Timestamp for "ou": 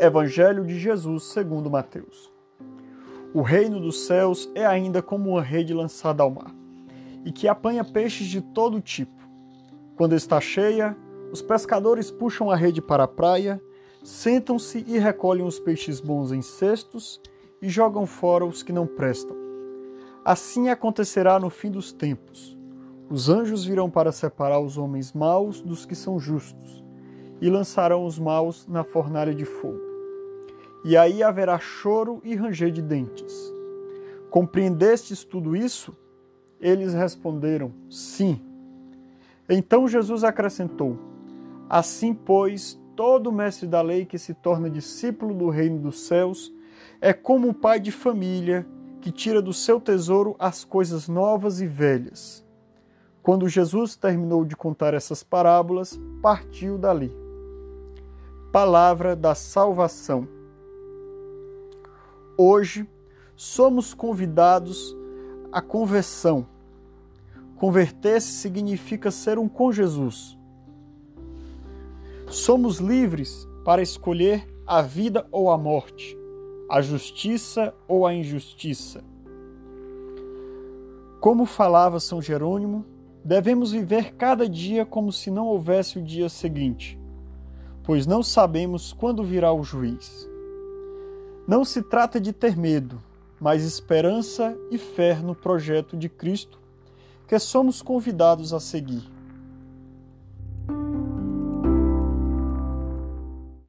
75.32-75.50, 77.88-78.06